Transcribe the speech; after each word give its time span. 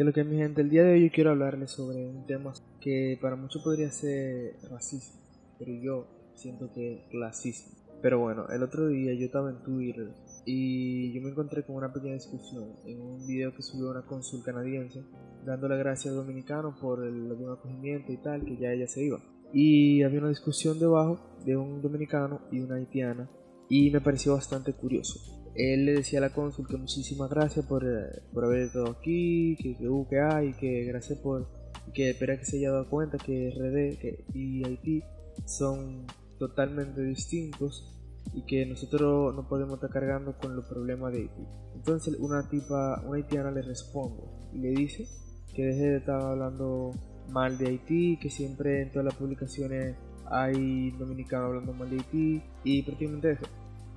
Que 0.00 0.04
lo 0.04 0.14
que 0.14 0.24
mi 0.24 0.38
gente, 0.38 0.62
el 0.62 0.70
día 0.70 0.82
de 0.82 0.94
hoy 0.94 1.02
yo 1.02 1.12
quiero 1.12 1.28
hablarles 1.28 1.72
sobre 1.72 2.06
un 2.06 2.24
tema 2.24 2.54
que 2.80 3.18
para 3.20 3.36
muchos 3.36 3.62
podría 3.62 3.90
ser 3.90 4.56
racismo, 4.70 5.20
pero 5.58 5.74
yo 5.74 6.06
siento 6.32 6.72
que 6.72 6.94
es 6.94 7.00
clasismo. 7.10 7.74
Pero 8.00 8.18
bueno, 8.18 8.48
el 8.48 8.62
otro 8.62 8.88
día 8.88 9.12
yo 9.12 9.26
estaba 9.26 9.50
en 9.50 9.62
Twitter 9.62 10.08
y 10.46 11.12
yo 11.12 11.20
me 11.20 11.28
encontré 11.28 11.66
con 11.66 11.76
una 11.76 11.92
pequeña 11.92 12.14
discusión 12.14 12.76
en 12.86 12.98
un 12.98 13.26
video 13.26 13.54
que 13.54 13.60
subió 13.60 13.90
una 13.90 14.06
consul 14.06 14.42
canadiense 14.42 15.02
dándole 15.44 15.76
gracias 15.76 16.14
al 16.14 16.20
dominicano 16.24 16.74
por 16.80 17.04
el 17.04 17.34
buen 17.34 17.52
acogimiento 17.52 18.10
y 18.10 18.16
tal, 18.22 18.42
que 18.46 18.56
ya 18.56 18.72
ella 18.72 18.88
se 18.88 19.04
iba. 19.04 19.18
Y 19.52 20.02
había 20.02 20.20
una 20.20 20.30
discusión 20.30 20.78
debajo 20.78 21.20
de 21.44 21.58
un 21.58 21.82
dominicano 21.82 22.40
y 22.50 22.60
una 22.60 22.76
haitiana 22.76 23.28
y 23.68 23.90
me 23.90 24.00
pareció 24.00 24.32
bastante 24.32 24.72
curioso. 24.72 25.39
Él 25.54 25.86
le 25.86 25.94
decía 25.94 26.20
a 26.20 26.22
la 26.22 26.30
cónsul 26.30 26.66
que 26.66 26.76
muchísimas 26.76 27.28
gracias 27.28 27.66
por, 27.66 27.84
eh, 27.84 28.22
por 28.32 28.44
haber 28.44 28.62
estado 28.62 28.90
aquí, 28.90 29.56
que, 29.56 29.76
que, 29.76 29.88
uh, 29.88 30.06
que 30.08 30.20
hay, 30.20 30.52
que 30.54 30.84
gracias 30.84 31.18
por 31.18 31.48
que 31.92 32.10
espera 32.10 32.38
que 32.38 32.44
se 32.44 32.58
haya 32.58 32.70
dado 32.70 32.88
cuenta 32.88 33.18
que 33.18 33.50
RD 33.50 33.98
que, 34.00 34.24
y 34.32 34.64
Haití 34.64 35.02
son 35.44 36.06
totalmente 36.38 37.02
distintos 37.02 37.96
y 38.32 38.42
que 38.42 38.64
nosotros 38.66 39.34
no 39.34 39.48
podemos 39.48 39.74
estar 39.74 39.90
cargando 39.90 40.36
con 40.38 40.54
los 40.54 40.66
problemas 40.66 41.12
de 41.12 41.22
Haití. 41.22 41.42
Entonces 41.74 42.16
una 42.18 42.48
tipa, 42.48 43.02
una 43.06 43.16
haitiana 43.16 43.50
le 43.50 43.62
responde 43.62 44.22
y 44.52 44.58
le 44.58 44.70
dice 44.70 45.08
que 45.54 45.64
deje 45.64 45.90
de 45.90 45.96
estar 45.98 46.20
hablando 46.20 46.92
mal 47.28 47.58
de 47.58 47.68
Haití, 47.68 48.18
que 48.18 48.30
siempre 48.30 48.82
en 48.82 48.90
todas 48.90 49.06
las 49.06 49.14
publicaciones 49.14 49.96
hay 50.26 50.92
dominicanos 50.92 51.48
hablando 51.48 51.72
mal 51.72 51.90
de 51.90 51.96
Haití 51.96 52.42
y 52.62 52.82
prácticamente 52.82 53.32
eso. 53.32 53.46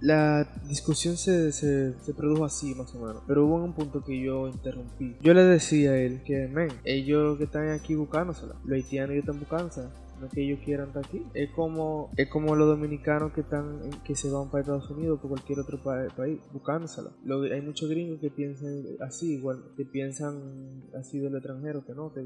La 0.04 0.46
discusión 0.68 1.16
se, 1.16 1.54
se, 1.54 1.94
se, 1.98 2.14
produjo 2.14 2.44
así 2.44 2.76
más 2.76 2.94
o 2.94 3.00
menos, 3.00 3.24
pero 3.26 3.46
hubo 3.46 3.56
un 3.56 3.72
punto 3.72 4.04
que 4.04 4.22
yo 4.22 4.50
interrumpí. 4.50 5.16
Yo 5.22 5.34
le 5.34 5.46
decía 5.46 5.92
a 5.92 5.98
él 5.98 6.22
que, 6.26 6.50
men, 6.50 6.68
ellos 6.84 7.38
que 7.38 7.46
están 7.46 7.70
aquí 7.70 7.96
buscándosela, 7.96 8.56
los 8.66 8.74
haitianos 8.74 9.12
ellos 9.12 9.24
están 9.24 9.40
buscándosela, 9.40 9.92
que 10.30 10.44
ellos 10.44 10.60
quieran 10.64 10.88
estar 10.88 11.06
aquí. 11.06 11.26
Es 11.34 11.52
como, 11.52 12.12
es 12.18 12.30
como 12.30 12.56
los 12.56 12.68
dominicanos 12.68 13.34
que 13.34 13.42
están 13.42 13.82
que 14.04 14.16
se 14.16 14.30
van 14.30 14.50
para 14.50 14.62
Estados 14.62 14.90
Unidos 14.90 15.20
o 15.24 15.28
cualquier 15.28 15.60
otro 15.60 15.82
pa 15.82 16.08
país 16.16 16.40
buscándosela. 16.52 17.12
Lo, 17.24 17.42
hay 17.42 17.62
muchos 17.62 17.90
gringos 17.90 18.20
que 18.20 18.30
piensan 18.30 18.84
así, 19.02 19.36
igual, 19.36 19.64
que 19.76 19.86
piensan 19.86 20.84
así 20.98 21.20
del 21.20 21.36
extranjero, 21.36 21.86
que 21.86 21.94
no, 21.94 22.14
que, 22.14 22.22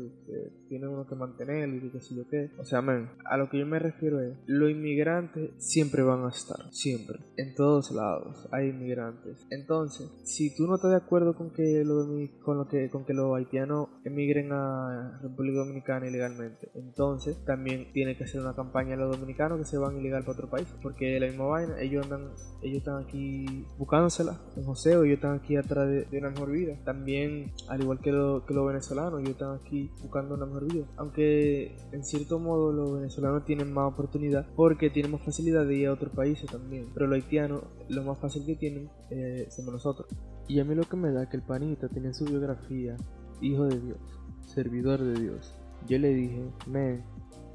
tienen 0.67 0.89
uno 0.89 1.08
que 1.08 1.16
mantener 1.16 1.70
y 1.70 1.89
que 1.89 2.02
si 2.02 2.16
lo 2.16 2.28
que. 2.28 2.52
O 2.58 2.66
sea, 2.66 2.81
man, 2.81 3.12
a 3.26 3.38
lo 3.38 3.50
que 3.50 3.59
yo 3.59 3.66
me 3.66 3.80
refiero 3.80 4.22
es, 4.22 4.38
los 4.45 4.70
inmigrantes 4.72 5.52
siempre 5.58 6.04
van 6.04 6.26
a 6.26 6.30
estar, 6.30 6.72
siempre, 6.72 7.20
en 7.38 7.56
todos 7.56 7.92
lados 7.92 8.48
hay 8.52 8.70
inmigrantes. 8.70 9.45
Entonces, 9.50 10.09
si 10.23 10.56
tú 10.56 10.67
no 10.67 10.76
estás 10.76 10.92
de 10.92 10.98
acuerdo 10.98 11.36
con 11.36 11.52
que, 11.52 11.84
lo, 11.84 12.06
con 12.44 12.58
lo 12.58 12.67
que, 12.67 12.89
con 12.89 13.06
que 13.06 13.14
los 13.14 13.36
haitianos 13.36 13.89
emigren 14.04 14.52
a 14.52 15.20
República 15.22 15.59
Dominicana 15.59 16.08
ilegalmente, 16.08 16.70
entonces 16.76 17.44
también 17.45 17.86
tiene 17.93 18.17
que 18.17 18.23
hacer 18.23 18.41
una 18.41 18.53
campaña 18.53 18.95
a 18.95 18.97
los 18.97 19.11
dominicanos 19.11 19.59
que 19.59 19.66
se 19.66 19.77
van 19.77 19.97
ilegal 19.97 20.23
para 20.23 20.33
otro 20.33 20.49
país. 20.49 20.67
Porque 20.81 21.19
la 21.19 21.27
misma 21.27 21.45
vaina, 21.45 21.80
ellos 21.80 22.03
andan, 22.05 22.31
ellos 22.61 22.80
están 22.80 23.03
aquí 23.03 23.66
buscándosela 23.77 24.39
en 24.55 24.63
joseo, 24.63 25.03
ellos 25.03 25.16
están 25.16 25.35
aquí 25.35 25.55
atrás 25.55 25.88
de, 25.88 26.08
una 26.17 26.30
mejor 26.30 26.52
vida. 26.52 26.75
También, 26.83 27.52
al 27.67 27.81
igual 27.81 27.99
que, 27.99 28.11
lo, 28.11 28.45
que 28.45 28.53
los 28.53 28.67
venezolanos, 28.67 29.19
ellos 29.21 29.31
están 29.31 29.55
aquí 29.55 29.91
buscando 30.02 30.35
una 30.35 30.45
mejor 30.45 30.71
vida. 30.71 30.85
Aunque 30.97 31.75
en 31.91 32.03
cierto 32.03 32.39
modo 32.39 32.71
los 32.71 32.93
venezolanos 32.93 33.45
tienen 33.45 33.73
más 33.73 33.91
oportunidad 33.93 34.47
porque 34.55 34.89
tienen 34.89 35.11
más 35.11 35.21
facilidad 35.21 35.65
de 35.65 35.75
ir 35.75 35.88
a 35.88 35.93
otros 35.93 36.13
países 36.13 36.49
también. 36.49 36.88
Pero 36.93 37.08
los 37.08 37.15
haitianos, 37.15 37.63
lo 37.89 38.03
más 38.03 38.19
fácil 38.19 38.45
que 38.45 38.55
tienen 38.55 38.89
eh, 39.09 39.47
somos 39.49 39.73
nosotros. 39.73 40.08
Y 40.47 40.59
a 40.59 40.65
mí 40.65 40.75
lo 40.75 40.83
que 40.83 40.95
me 40.95 41.11
da 41.11 41.30
que 41.30 41.38
el 41.38 41.43
panita 41.43 41.89
tiene 41.89 42.13
su 42.13 42.23
biografía, 42.25 42.95
hijo 43.41 43.65
de 43.65 43.80
Dios, 43.80 43.99
servidor 44.45 45.03
de 45.03 45.19
Dios. 45.19 45.53
Yo 45.88 45.97
le 45.99 46.13
dije, 46.13 46.41
men, 46.65 47.03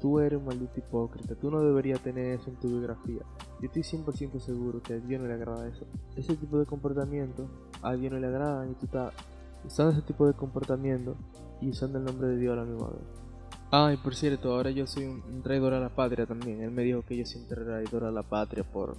tú 0.03 0.19
eres 0.19 0.37
un 0.37 0.43
maldito 0.43 0.73
hipócrita, 0.75 1.33
tú 1.35 1.49
no 1.49 1.61
deberías 1.61 2.01
tener 2.01 2.37
eso 2.37 2.49
en 2.49 2.57
tu 2.57 2.67
biografía. 2.67 3.21
Yo 3.61 3.67
estoy 3.67 3.83
100% 3.83 4.37
seguro 4.41 4.83
que 4.83 4.95
a 4.95 4.99
Dios 4.99 5.21
no 5.21 5.29
le 5.29 5.33
agrada 5.33 5.65
eso. 5.69 5.85
Ese 6.17 6.35
tipo 6.35 6.59
de 6.59 6.65
comportamiento 6.65 7.47
a 7.81 7.93
Dios 7.95 8.11
no 8.11 8.19
le 8.19 8.27
agrada 8.27 8.67
y 8.69 8.73
tú 8.73 8.85
estás 8.85 9.13
usando 9.63 9.93
ese 9.93 10.01
tipo 10.01 10.27
de 10.27 10.33
comportamiento 10.33 11.15
y 11.61 11.69
usando 11.69 11.99
el 11.99 12.03
nombre 12.03 12.27
de 12.27 12.37
Dios 12.37 12.51
a 12.51 12.57
la 12.57 12.65
misma 12.65 12.89
vez. 12.89 13.23
Ah, 13.71 13.93
y 13.93 13.97
por 13.97 14.13
cierto, 14.13 14.53
ahora 14.53 14.71
yo 14.71 14.85
soy 14.85 15.05
un, 15.05 15.41
traidor 15.41 15.73
a 15.73 15.79
la 15.79 15.95
patria 15.95 16.25
también. 16.25 16.61
Él 16.61 16.71
me 16.71 16.83
dijo 16.83 17.03
que 17.03 17.15
yo 17.15 17.25
soy 17.25 17.43
un 17.43 17.47
traidor 17.47 18.03
a 18.03 18.11
la 18.11 18.23
patria 18.23 18.65
por, 18.65 18.97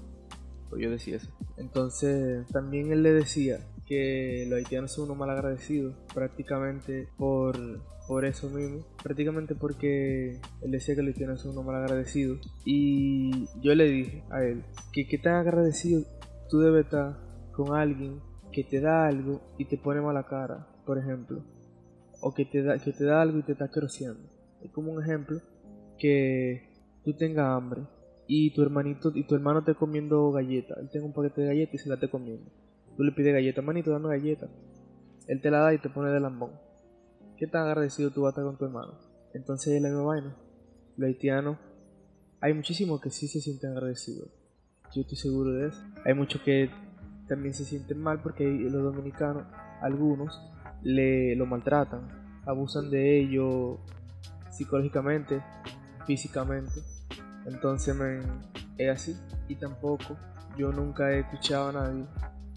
por 0.71 0.79
yo 0.79 0.91
decía 0.91 1.17
eso. 1.17 1.31
Entonces, 1.59 2.47
también 2.47 2.91
él 2.93 3.03
le 3.03 3.13
decía 3.13 3.59
que 3.85 4.47
los 4.49 4.57
haitianos 4.57 4.93
son 4.93 5.05
unos 5.05 5.19
malagradecidos 5.19 5.95
prácticamente 6.15 7.09
por 7.19 7.59
por 8.07 8.25
eso 8.25 8.51
mismo, 8.51 8.85
prácticamente 9.03 9.55
porque 9.55 10.41
él 10.63 10.71
decía 10.71 10.95
que 10.95 11.03
los 11.03 11.15
haitianos 11.15 11.41
son 11.41 11.53
unos 11.53 11.65
mal. 11.65 12.05
Y 12.65 13.47
yo 13.61 13.75
le 13.75 13.85
dije 13.85 14.25
a 14.31 14.43
él 14.43 14.65
que 14.93 15.07
qué 15.07 15.19
tan 15.19 15.37
agradecido 15.37 16.03
tú 16.51 16.61
debes 16.61 16.85
estar 16.85 17.19
con 17.53 17.75
alguien 17.75 18.21
que 18.53 18.65
te 18.65 18.81
da 18.81 19.07
algo 19.07 19.41
y 19.59 19.65
te 19.65 19.79
pone 19.79 20.01
mala 20.01 20.25
cara, 20.25 20.69
por 20.85 20.99
ejemplo. 20.99 21.43
O 22.21 22.33
que 22.33 22.45
te 22.45 22.63
da, 22.63 22.79
que 22.79 22.93
te 22.93 23.05
da 23.05 23.23
algo 23.23 23.39
y 23.39 23.43
te 23.43 23.53
está 23.53 23.69
crociando. 23.69 24.29
Es 24.63 24.71
como 24.71 24.93
un 24.93 25.03
ejemplo 25.03 25.41
que 25.99 26.71
tú 27.05 27.15
tengas 27.15 27.47
hambre 27.47 27.83
y 28.27 28.55
tu 28.55 28.63
hermanito 28.63 29.13
y 29.15 29.27
tu 29.27 29.35
hermano 29.35 29.65
te 29.65 29.75
comiendo 29.75 30.31
galletas. 30.31 30.79
Él 30.79 30.89
tiene 30.91 31.07
un 31.07 31.13
paquete 31.13 31.43
de 31.43 31.49
galletas 31.49 31.75
y 31.75 31.79
se 31.79 31.89
la 31.89 31.97
está 31.97 32.09
comiendo. 32.09 32.51
Tú 32.97 33.03
le 33.03 33.13
pides 33.13 33.33
galleta, 33.33 33.61
hermanito, 33.61 33.91
dame 33.91 34.09
galleta. 34.09 34.49
Él 35.27 35.41
te 35.41 35.51
la 35.51 35.59
da 35.59 35.75
y 35.75 35.79
te 35.79 35.89
pone 35.89 36.11
de 36.11 36.21
lambón. 36.21 36.53
¿Qué 37.37 37.49
tan 37.49 37.67
agradecido 37.67 38.13
tú 38.13 38.23
vas 38.23 38.29
a 38.29 38.33
estar 38.33 38.45
con 38.45 38.57
tu 38.57 38.65
hermano? 38.65 38.95
Entonces 39.33 39.75
es 39.75 39.83
la 39.83 39.89
misma 39.89 40.05
vaina. 40.05 40.37
Los 40.97 41.09
haitianos, 41.09 41.59
hay 42.41 42.55
muchísimos 42.55 43.01
que 43.01 43.11
sí 43.11 43.27
se 43.27 43.41
sienten 43.41 43.73
agradecidos. 43.73 44.29
Yo 44.95 45.03
estoy 45.03 45.17
seguro 45.17 45.53
de 45.53 45.69
eso. 45.69 45.83
Hay 46.05 46.15
muchos 46.15 46.41
que 46.43 46.71
también 47.27 47.53
se 47.53 47.65
sienten 47.65 48.01
mal 48.01 48.21
porque 48.23 48.45
los 48.45 48.83
dominicanos, 48.85 49.45
algunos, 49.81 50.41
le 50.83 51.35
lo 51.35 51.47
maltratan, 51.47 52.43
abusan 52.47 52.91
de 52.91 53.19
ellos 53.21 53.81
psicológicamente, 54.51 55.43
físicamente. 56.07 56.83
Entonces 57.47 57.97
es 58.79 58.91
así. 58.91 59.17
Y 59.49 59.57
tampoco 59.57 60.17
yo 60.57 60.71
nunca 60.71 61.11
he 61.11 61.21
escuchado 61.21 61.71
a 61.71 61.73
nadie 61.73 62.07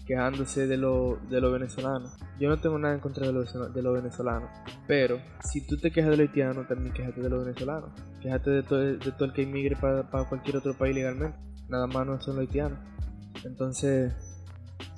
quejándose 0.08 0.66
de 0.66 0.78
lo, 0.78 1.18
de 1.28 1.38
lo 1.38 1.52
venezolano. 1.52 2.10
Yo 2.40 2.48
no 2.48 2.56
tengo 2.58 2.78
nada 2.78 2.94
en 2.94 3.00
contra 3.00 3.26
de 3.26 3.32
lo, 3.34 3.44
de 3.44 3.82
lo 3.82 3.92
venezolano, 3.92 4.48
pero 4.86 5.20
si 5.44 5.66
tú 5.66 5.76
te 5.76 5.90
quejas 5.90 6.10
de 6.10 6.16
lo 6.16 6.22
haitiano, 6.22 6.66
también 6.66 6.94
quejate 6.94 7.20
de 7.20 7.28
lo 7.28 7.44
venezolano. 7.44 7.92
Quejate 8.22 8.50
de 8.50 8.62
todo, 8.62 8.78
de 8.78 9.12
todo 9.12 9.26
el 9.26 9.32
que 9.34 9.42
inmigre 9.42 9.76
para, 9.76 10.04
cualquier 10.04 10.56
otro 10.56 10.72
país 10.72 10.94
legalmente. 10.94 11.38
Nada 11.68 11.86
más 11.86 12.06
no 12.06 12.18
son 12.22 12.36
los 12.36 12.46
haitianos. 12.46 12.78
Entonces, 13.44 14.14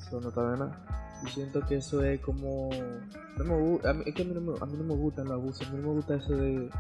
eso 0.07 0.21
no 0.21 0.29
está 0.29 0.49
de 0.53 0.59
nada. 0.59 1.21
Yo 1.25 1.29
siento 1.31 1.61
que 1.67 1.77
eso 1.77 2.05
es 2.05 2.21
como... 2.21 2.71
No 3.37 3.45
me, 3.45 3.89
a 3.89 3.93
mí, 3.93 4.05
es 4.07 4.15
que 4.15 4.23
a 4.23 4.25
mí, 4.25 4.33
no 4.33 4.41
me, 4.41 4.59
a 4.61 4.65
mí 4.65 4.79
no 4.79 4.85
me 4.85 4.95
gustan 4.95 5.25
los 5.25 5.35
abusos. 5.35 5.67
A 5.67 5.73
mí 5.73 5.79
no 5.79 5.89
me 5.89 5.95
gusta 5.95 6.15
eso 6.15 6.37
de, 6.37 6.71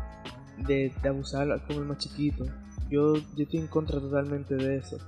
de, 0.69 0.93
de 1.03 1.09
abusar 1.09 1.49
como 1.67 1.81
el 1.81 1.87
más 1.87 1.99
chiquito. 1.99 2.45
Yo, 2.89 3.17
yo 3.17 3.43
estoy 3.43 3.59
en 3.59 3.67
contra 3.67 3.99
totalmente 3.99 4.55
de 4.55 4.77
eso. 4.77 4.99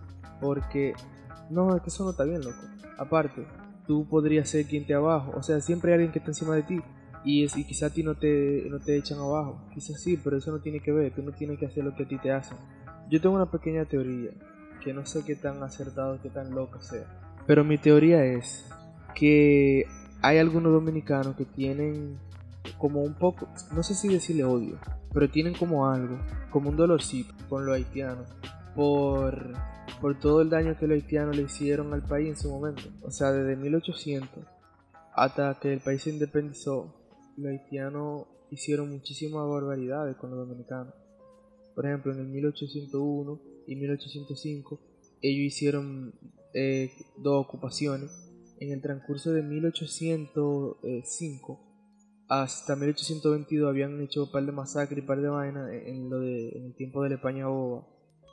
Porque 0.41 0.93
no, 1.51 1.77
es 1.77 1.83
que 1.83 1.89
eso 1.89 2.05
no 2.05 2.11
está 2.11 2.25
bien, 2.25 2.43
loco. 2.43 2.61
Aparte, 2.99 3.47
tú 3.87 4.07
podrías 4.09 4.49
ser 4.49 4.67
quien 4.67 4.87
te 4.87 4.95
abajo. 4.95 5.33
O 5.37 5.43
sea, 5.43 5.61
siempre 5.61 5.93
hay 5.93 5.95
alguien 5.95 6.13
que 6.13 6.19
está 6.19 6.31
encima 6.31 6.55
de 6.55 6.63
ti. 6.63 6.81
Y, 7.25 7.45
es, 7.45 7.55
quizá 7.55 7.87
a 7.87 7.91
ti 7.91 8.03
no 8.03 8.15
te, 8.15 8.67
no 8.69 8.81
te 8.81 8.97
echan 8.97 9.19
abajo. 9.19 9.61
Quizás 9.73 10.01
sí, 10.01 10.19
pero 10.23 10.39
eso 10.39 10.51
no 10.51 10.61
tiene 10.61 10.81
que 10.81 10.93
ver. 10.93 11.15
Tú 11.15 11.23
no 11.23 11.33
tienes 11.33 11.59
que 11.59 11.67
hacer 11.67 11.85
lo 11.85 11.95
que 11.95 12.05
a 12.05 12.09
ti 12.09 12.19
te 12.19 12.33
hacen. 12.33 12.57
Yo 13.11 13.21
tengo 13.21 13.35
una 13.35 13.51
pequeña 13.51 13.85
teoría. 13.85 14.31
Que 14.83 14.93
no 14.93 15.07
sé 15.07 15.25
qué 15.25 15.37
tan 15.37 15.63
acertado, 15.63 16.19
qué 16.23 16.31
tan 16.31 16.51
loca 16.51 16.81
sea. 16.81 17.07
Pero 17.47 17.65
mi 17.65 17.79
teoría 17.79 18.25
es 18.25 18.69
que 19.15 19.87
hay 20.23 20.39
algunos 20.39 20.73
dominicanos 20.73 21.37
que 21.37 21.45
tienen 21.45 22.19
como 22.79 23.03
un 23.03 23.15
poco, 23.15 23.49
no 23.75 23.83
sé 23.83 23.95
si 23.95 24.09
decirle 24.09 24.45
odio, 24.45 24.79
pero 25.13 25.29
tienen 25.29 25.55
como 25.55 25.89
algo, 25.89 26.19
como 26.51 26.71
un 26.71 26.77
dolorcito 26.77 27.35
con 27.49 27.67
los 27.67 27.75
haitianos 27.75 28.29
por 28.75 29.53
por 30.03 30.19
todo 30.19 30.43
el 30.43 30.51
daño 30.51 30.77
que 30.77 30.89
los 30.89 30.97
haitianos 30.97 31.37
le 31.37 31.45
hicieron 31.45 31.95
al 31.95 32.03
país 32.03 32.31
en 32.31 32.37
su 32.37 32.51
momento. 32.51 32.83
O 33.03 33.13
sea, 33.13 33.31
desde 33.31 33.55
1800 33.55 34.45
hasta 35.15 35.57
que 35.61 35.73
el 35.73 35.79
país 35.81 36.03
se 36.03 36.11
independizó, 36.11 36.93
los 37.37 37.47
haitianos 37.47 38.27
hicieron 38.51 38.91
muchísimas 38.91 39.49
barbaridades 39.49 40.17
con 40.17 40.31
los 40.31 40.41
dominicanos. 40.41 40.93
Por 41.77 41.87
ejemplo, 41.87 42.13
en 42.13 42.19
el 42.19 42.27
1801 42.27 43.41
y 43.69 43.77
1805 43.77 44.81
ellos 45.23 45.55
hicieron 45.55 46.13
eh, 46.53 46.91
dos 47.19 47.47
ocupaciones. 47.47 48.11
En 48.59 48.73
el 48.73 48.83
transcurso 48.83 49.31
de 49.33 49.43
1805 49.43 51.61
hasta 52.29 52.75
1822 52.75 53.69
habían 53.69 54.01
hecho 54.01 54.25
un 54.25 54.33
par 54.33 54.45
de 54.45 54.53
masacres 54.53 54.99
y 54.99 55.03
un 55.03 55.07
par 55.07 55.21
de 55.21 55.29
vainas 55.29 55.71
en, 55.71 56.11
lo 56.11 56.19
de, 56.19 56.49
el 56.49 56.75
tiempo 56.75 57.05
de 57.05 57.11
la 57.11 57.15
España 57.17 57.47
boba 57.47 57.92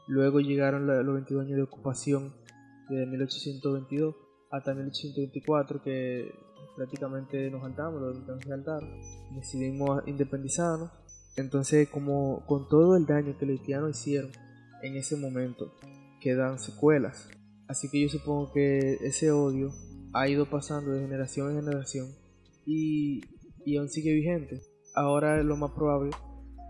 Luego 0.10 0.40
llegaron 0.40 0.88
los 0.88 1.14
22 1.14 1.46
años 1.46 1.56
de 1.56 1.62
ocupación 1.62 2.34
de 2.90 3.06
1822 3.06 4.16
hasta 4.50 4.74
1824 4.74 5.84
que 5.84 6.34
prácticamente 6.76 7.52
nos 7.52 7.62
saltamos, 7.62 8.02
los 8.02 8.42
se 8.42 8.50
saltaron, 8.50 8.90
decidimos 9.36 10.02
independizarnos. 10.08 10.90
Entonces, 11.38 11.88
como 11.90 12.44
con 12.48 12.68
todo 12.68 12.98
el 12.98 13.06
daño 13.06 13.38
que 13.38 13.46
los 13.46 13.60
haitianos 13.60 14.00
hicieron 14.00 14.32
en 14.82 14.96
ese 14.96 15.16
momento, 15.16 15.76
quedan 16.20 16.58
secuelas. 16.58 17.30
Así 17.68 17.88
que 17.92 18.02
yo 18.02 18.10
supongo 18.10 18.52
que 18.52 18.98
ese 19.02 19.30
odio 19.30 19.70
ha 20.14 20.28
ido 20.28 20.50
pasando 20.50 20.90
de 20.90 21.02
generación 21.02 21.52
en 21.52 21.64
generación 21.64 22.08
y, 22.66 23.22
y 23.64 23.78
aún 23.78 23.90
sigue 23.90 24.12
vigente. 24.12 24.60
Ahora 24.96 25.44
lo 25.44 25.56
más 25.56 25.70
probable 25.74 26.10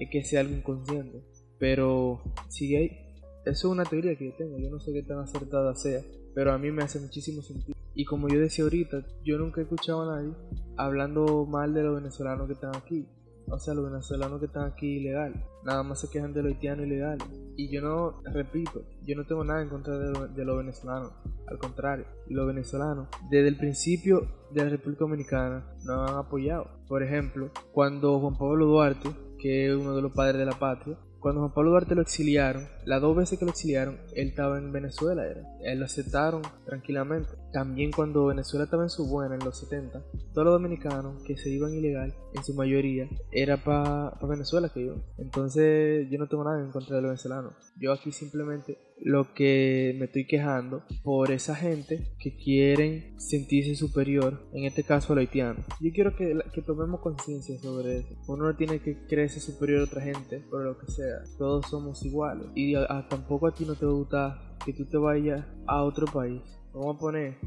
es 0.01 0.09
que 0.11 0.25
sea 0.25 0.41
algo 0.41 0.55
inconsciente, 0.55 1.23
pero 1.57 2.21
sigue 2.49 2.77
ahí. 2.77 3.08
Eso 3.45 3.67
es 3.67 3.71
una 3.71 3.85
teoría 3.85 4.17
que 4.17 4.25
yo 4.25 4.35
tengo, 4.37 4.57
yo 4.57 4.69
no 4.69 4.79
sé 4.79 4.93
qué 4.93 5.03
tan 5.03 5.19
acertada 5.19 5.73
sea, 5.75 6.01
pero 6.35 6.51
a 6.53 6.57
mí 6.57 6.71
me 6.71 6.83
hace 6.83 6.99
muchísimo 6.99 7.41
sentido. 7.41 7.77
Y 7.95 8.05
como 8.05 8.29
yo 8.29 8.39
decía 8.39 8.63
ahorita, 8.63 9.05
yo 9.23 9.37
nunca 9.37 9.61
he 9.61 9.63
escuchado 9.63 10.09
a 10.09 10.15
nadie 10.15 10.33
hablando 10.77 11.45
mal 11.45 11.73
de 11.73 11.83
los 11.83 11.95
venezolanos 11.95 12.47
que 12.47 12.53
están 12.53 12.75
aquí. 12.75 13.05
O 13.51 13.59
sea, 13.59 13.73
los 13.73 13.91
venezolanos 13.91 14.39
que 14.39 14.45
están 14.45 14.71
aquí 14.71 14.97
ilegal. 14.97 15.33
Nada 15.63 15.81
más 15.83 16.01
se 16.01 16.09
quejan 16.09 16.33
de 16.33 16.43
los 16.43 16.53
haitianos 16.53 16.85
ilegales. 16.85 17.27
Y 17.57 17.69
yo 17.69 17.81
no, 17.81 18.21
repito, 18.31 18.83
yo 19.03 19.15
no 19.15 19.25
tengo 19.25 19.43
nada 19.43 19.61
en 19.61 19.69
contra 19.69 19.97
de, 19.97 20.45
los 20.45 20.57
venezolanos. 20.57 21.11
Al 21.47 21.57
contrario, 21.57 22.05
los 22.27 22.45
venezolanos, 22.47 23.07
desde 23.29 23.47
el 23.47 23.57
principio 23.57 24.27
de 24.51 24.63
la 24.63 24.69
República 24.69 24.99
Dominicana, 24.99 25.65
nos 25.83 26.09
han 26.09 26.17
apoyado. 26.17 26.69
Por 26.87 27.01
ejemplo, 27.01 27.49
cuando 27.73 28.19
Juan 28.19 28.37
Pablo 28.37 28.67
Duarte, 28.67 29.09
que 29.39 29.67
es 29.67 29.75
uno 29.75 29.95
de 29.95 30.03
los 30.03 30.13
padres 30.13 30.37
de 30.37 30.45
la 30.45 30.57
patria, 30.59 30.95
cuando 31.19 31.41
Juan 31.41 31.53
Pablo 31.53 31.71
Duarte 31.71 31.95
lo 31.95 32.01
exiliaron, 32.01 32.67
las 32.85 33.01
dos 33.01 33.15
veces 33.15 33.37
que 33.37 33.45
lo 33.45 33.51
exiliaron, 33.51 33.97
él 34.15 34.29
estaba 34.29 34.57
en 34.57 34.71
Venezuela. 34.71 35.23
Él 35.61 35.79
lo 35.79 35.85
aceptaron 35.85 36.41
tranquilamente. 36.65 37.29
También 37.51 37.91
cuando 37.91 38.27
Venezuela 38.27 38.65
estaba 38.65 38.83
en 38.83 38.89
su 38.89 39.07
buena, 39.07 39.35
en 39.35 39.43
los 39.43 39.59
70, 39.59 40.01
todos 40.33 40.45
los 40.45 40.53
dominicanos 40.53 41.21
que 41.23 41.37
se 41.37 41.49
iban 41.49 41.73
ilegal, 41.73 42.13
en 42.33 42.43
su 42.43 42.53
mayoría, 42.53 43.09
era 43.31 43.57
para 43.57 44.17
Venezuela 44.21 44.69
que 44.69 44.81
iban. 44.81 45.03
Entonces 45.17 46.09
yo 46.09 46.17
no 46.17 46.27
tengo 46.27 46.43
nada 46.43 46.61
en 46.61 46.71
contra 46.71 46.95
de 46.95 47.01
los 47.01 47.09
venezolanos. 47.09 47.53
Yo 47.77 47.91
aquí 47.91 48.11
simplemente 48.11 48.77
lo 49.01 49.33
que 49.33 49.95
me 49.97 50.05
estoy 50.05 50.25
quejando 50.25 50.83
por 51.03 51.31
esa 51.31 51.55
gente 51.55 52.11
que 52.19 52.35
quieren 52.35 53.19
sentirse 53.19 53.75
superior, 53.75 54.47
en 54.53 54.65
este 54.65 54.83
caso 54.83 55.13
al 55.13 55.19
haitiano. 55.19 55.63
Yo 55.79 55.91
quiero 55.93 56.15
que, 56.15 56.37
que 56.53 56.61
tomemos 56.61 56.99
conciencia 57.01 57.57
sobre 57.59 57.99
eso. 57.99 58.15
Uno 58.27 58.45
no 58.45 58.55
tiene 58.55 58.79
que 58.79 58.97
creerse 59.07 59.39
superior 59.39 59.81
a 59.81 59.83
otra 59.85 60.01
gente 60.01 60.39
por 60.49 60.63
lo 60.63 60.77
que 60.77 60.91
sea. 60.91 61.23
Todos 61.37 61.67
somos 61.69 62.03
iguales. 62.05 62.47
Y 62.55 62.73
tampoco 63.09 63.47
a 63.47 63.53
ti 63.53 63.65
no 63.65 63.75
te 63.75 63.85
gusta 63.85 64.57
que 64.65 64.73
tú 64.73 64.85
te 64.85 64.97
vayas 64.97 65.45
a 65.67 65.83
otro 65.83 66.05
país. 66.07 66.41
Vamos 66.73 66.97
a 66.97 66.99
poner 66.99 67.37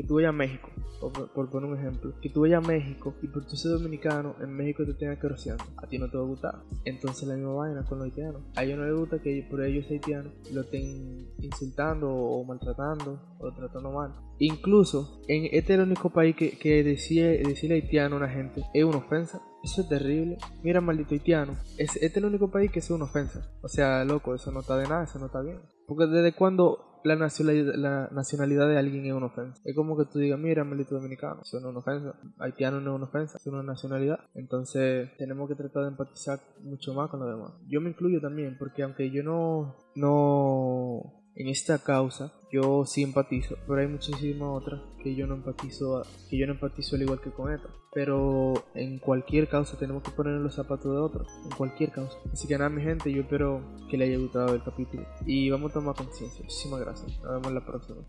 que 0.00 0.06
tú 0.06 0.14
vayas 0.14 0.30
a 0.30 0.32
México, 0.32 0.70
por, 1.34 1.50
poner 1.50 1.70
un 1.70 1.78
ejemplo, 1.78 2.14
que 2.22 2.30
tú 2.30 2.40
vayas 2.40 2.64
a 2.64 2.66
México 2.66 3.14
y 3.20 3.28
por 3.28 3.44
tu 3.44 3.54
ser 3.54 3.72
dominicano, 3.72 4.34
en 4.40 4.50
México 4.50 4.84
te 4.86 4.94
tengas 4.94 5.18
que 5.18 5.28
rociar, 5.28 5.58
a 5.76 5.86
ti 5.86 5.98
no 5.98 6.08
te 6.10 6.16
va 6.16 6.22
a 6.22 6.26
gustar. 6.26 6.54
Entonces 6.86 7.28
la 7.28 7.34
misma 7.34 7.52
vaina 7.52 7.84
con 7.84 7.98
los 7.98 8.06
haitianos. 8.06 8.42
A 8.56 8.64
ellos 8.64 8.78
no 8.78 8.86
les 8.86 8.96
gusta 8.96 9.18
que 9.20 9.46
por 9.50 9.62
ellos 9.62 9.84
haitianos 9.90 10.32
lo 10.52 10.62
estén 10.62 11.26
insultando 11.38 12.10
o 12.10 12.42
maltratando 12.44 13.20
o 13.38 13.52
tratando 13.52 13.92
mal. 13.92 14.14
Incluso, 14.38 15.20
en 15.28 15.44
este 15.44 15.74
es 15.74 15.78
el 15.78 15.80
único 15.80 16.08
país 16.08 16.34
que, 16.34 16.58
que 16.58 16.82
decide, 16.82 17.42
decirle 17.42 17.74
haitiano 17.74 18.16
a 18.16 18.20
una 18.20 18.28
gente 18.30 18.62
es 18.72 18.84
una 18.84 18.98
ofensa. 18.98 19.42
Eso 19.62 19.82
es 19.82 19.88
terrible. 19.90 20.38
Mira, 20.62 20.80
maldito 20.80 21.12
haitiano. 21.12 21.56
Es, 21.76 21.96
este 21.96 22.06
es 22.06 22.16
el 22.16 22.24
único 22.24 22.50
país 22.50 22.70
que 22.72 22.78
es 22.78 22.90
una 22.90 23.04
ofensa. 23.04 23.52
O 23.60 23.68
sea, 23.68 24.02
loco, 24.06 24.34
eso 24.34 24.50
no 24.50 24.60
está 24.60 24.78
de 24.78 24.88
nada, 24.88 25.04
eso 25.04 25.18
no 25.18 25.26
está 25.26 25.42
bien. 25.42 25.58
Porque 25.90 26.06
desde 26.06 26.36
cuando 26.36 27.00
la 27.02 27.16
nacionalidad, 27.16 27.74
la 27.74 28.08
nacionalidad 28.12 28.68
de 28.68 28.78
alguien 28.78 29.06
es 29.06 29.12
una 29.12 29.26
ofensa. 29.26 29.60
Es 29.64 29.74
como 29.74 29.98
que 29.98 30.04
tú 30.04 30.20
digas, 30.20 30.38
mira, 30.38 30.62
maldito 30.62 30.94
dominicano, 30.94 31.40
eso 31.42 31.58
no 31.58 31.66
es 31.66 31.70
una 31.70 31.80
ofensa. 31.80 32.14
Haitiano 32.38 32.80
no 32.80 32.92
es 32.92 32.96
una 32.96 33.06
ofensa, 33.06 33.38
es 33.38 33.46
una 33.48 33.64
nacionalidad. 33.64 34.20
Entonces, 34.36 35.10
tenemos 35.18 35.48
que 35.48 35.56
tratar 35.56 35.82
de 35.82 35.88
empatizar 35.88 36.38
mucho 36.62 36.94
más 36.94 37.10
con 37.10 37.18
los 37.18 37.28
demás. 37.28 37.54
Yo 37.66 37.80
me 37.80 37.90
incluyo 37.90 38.20
también, 38.20 38.56
porque 38.56 38.84
aunque 38.84 39.10
yo 39.10 39.24
no, 39.24 39.78
no 39.96 41.19
en 41.34 41.48
esta 41.48 41.78
causa 41.78 42.32
yo 42.52 42.84
sí 42.84 43.02
empatizo, 43.02 43.56
pero 43.66 43.80
hay 43.80 43.86
muchísimas 43.86 44.48
otras 44.48 44.80
que 45.02 45.14
yo 45.14 45.26
no 45.26 45.34
empatizo, 45.34 46.02
que 46.28 46.36
yo 46.36 46.46
no 46.46 46.54
empatizo 46.54 46.96
al 46.96 47.02
igual 47.02 47.20
que 47.20 47.30
con 47.30 47.52
esta. 47.52 47.68
Pero 47.92 48.54
en 48.74 48.98
cualquier 48.98 49.48
causa 49.48 49.78
tenemos 49.78 50.02
que 50.02 50.10
poner 50.10 50.34
los 50.40 50.54
zapatos 50.54 50.92
de 50.92 50.98
otros, 50.98 51.28
en 51.44 51.50
cualquier 51.56 51.92
causa. 51.92 52.18
Así 52.32 52.48
que 52.48 52.58
nada, 52.58 52.70
mi 52.70 52.82
gente, 52.82 53.12
yo 53.12 53.22
espero 53.22 53.62
que 53.88 53.96
le 53.96 54.06
haya 54.06 54.18
gustado 54.18 54.54
el 54.54 54.62
capítulo 54.62 55.06
y 55.26 55.48
vamos 55.50 55.70
a 55.70 55.74
tomar 55.74 55.94
conciencia. 55.94 56.42
Muchísimas 56.42 56.80
gracias. 56.80 57.20
Nos 57.22 57.40
vemos 57.40 57.52
la 57.52 57.64
próxima. 57.64 58.00